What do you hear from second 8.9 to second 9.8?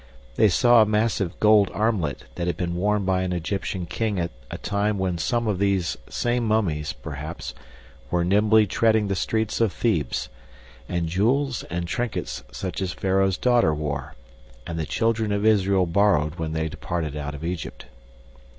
the streets of